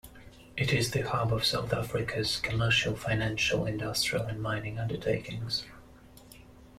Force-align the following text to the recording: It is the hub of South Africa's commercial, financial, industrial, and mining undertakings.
It 0.57 0.73
is 0.73 0.89
the 0.89 1.01
hub 1.01 1.31
of 1.31 1.45
South 1.45 1.71
Africa's 1.71 2.37
commercial, 2.37 2.95
financial, 2.95 3.67
industrial, 3.67 4.25
and 4.25 4.41
mining 4.41 4.79
undertakings. 4.79 5.65